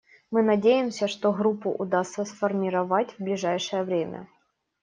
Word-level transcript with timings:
Мы 0.31 0.41
надеемся, 0.41 1.07
что 1.07 1.31
Группу 1.31 1.69
удастся 1.69 2.25
сформировать 2.25 3.11
в 3.11 3.23
ближайшее 3.23 3.83
время. 3.83 4.27